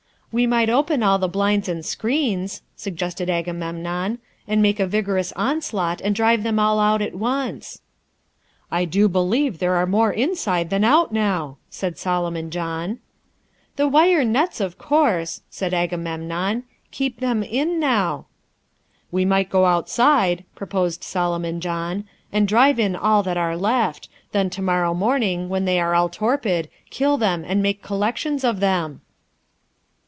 [0.33, 5.99] "We might open all the blinds and screens," suggested Agamemnon, "and make a vigorous onslaught
[5.99, 7.81] and drive them all out at once."
[8.71, 12.99] "I do believe there are more inside than out now," said Solomon John.
[13.75, 18.27] "The wire nets, of course," said Agamemnon, "keep them in now."
[19.11, 24.07] "We might go outside," proposed Solomon John, "and drive in all that are left.
[24.31, 28.61] Then to morrow morning, when they are all torpid, kill them and make collections of
[28.61, 29.01] them."